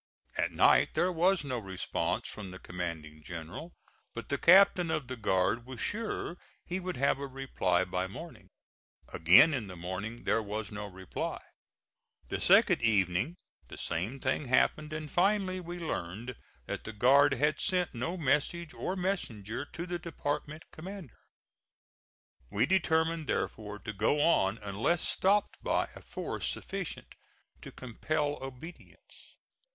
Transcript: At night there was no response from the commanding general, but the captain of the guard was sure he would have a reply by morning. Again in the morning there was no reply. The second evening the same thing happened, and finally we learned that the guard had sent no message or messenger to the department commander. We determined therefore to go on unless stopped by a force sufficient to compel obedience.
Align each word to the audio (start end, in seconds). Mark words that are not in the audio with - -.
At 0.35 0.51
night 0.51 0.95
there 0.95 1.11
was 1.11 1.43
no 1.43 1.59
response 1.59 2.27
from 2.27 2.49
the 2.49 2.57
commanding 2.57 3.21
general, 3.21 3.71
but 4.15 4.29
the 4.29 4.37
captain 4.39 4.89
of 4.89 5.07
the 5.07 5.15
guard 5.15 5.63
was 5.67 5.79
sure 5.79 6.39
he 6.65 6.79
would 6.79 6.97
have 6.97 7.19
a 7.19 7.27
reply 7.27 7.85
by 7.85 8.07
morning. 8.07 8.49
Again 9.13 9.53
in 9.53 9.67
the 9.67 9.75
morning 9.75 10.23
there 10.23 10.41
was 10.41 10.71
no 10.71 10.87
reply. 10.87 11.39
The 12.29 12.41
second 12.41 12.81
evening 12.81 13.35
the 13.67 13.77
same 13.77 14.19
thing 14.19 14.45
happened, 14.47 14.91
and 14.91 15.07
finally 15.11 15.59
we 15.59 15.77
learned 15.77 16.35
that 16.65 16.83
the 16.83 16.93
guard 16.93 17.35
had 17.35 17.59
sent 17.61 17.93
no 17.93 18.17
message 18.17 18.73
or 18.73 18.95
messenger 18.95 19.65
to 19.65 19.85
the 19.85 19.99
department 19.99 20.63
commander. 20.71 21.19
We 22.49 22.65
determined 22.65 23.27
therefore 23.27 23.77
to 23.77 23.93
go 23.93 24.19
on 24.19 24.57
unless 24.63 25.07
stopped 25.07 25.61
by 25.61 25.89
a 25.95 26.01
force 26.01 26.47
sufficient 26.47 27.13
to 27.61 27.71
compel 27.71 28.43
obedience. 28.43 29.35